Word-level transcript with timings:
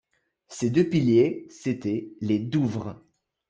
Ces 0.47 0.71
deux 0.71 0.89
piliers, 0.89 1.45
c’étaient 1.51 2.09
les 2.21 2.39
Douvres. 2.39 2.99